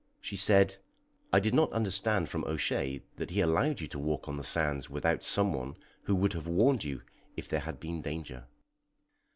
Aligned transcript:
She 0.19 0.35
said: 0.35 0.77
"I 1.31 1.39
did 1.39 1.53
not 1.53 1.71
understand 1.71 2.27
from 2.27 2.43
O'Shea 2.45 3.03
that 3.17 3.29
he 3.29 3.39
allowed 3.39 3.81
you 3.81 3.87
to 3.89 3.99
walk 3.99 4.27
on 4.27 4.35
the 4.35 4.43
sands 4.43 4.89
without 4.89 5.23
some 5.23 5.53
one 5.53 5.75
who 6.05 6.15
would 6.15 6.33
have 6.33 6.47
warned 6.47 6.83
you 6.83 7.03
if 7.37 7.47
there 7.47 7.59
had 7.59 7.79
been 7.79 8.01
danger." 8.01 8.47